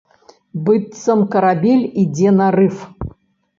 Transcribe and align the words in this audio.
Быццам 0.69 1.19
карабель 1.37 1.85
ідзе 2.07 2.35
на 2.41 2.51
рыф. 2.59 2.77